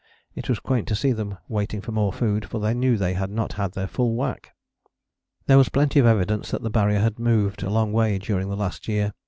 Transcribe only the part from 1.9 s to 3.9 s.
more food, for they knew they had not had their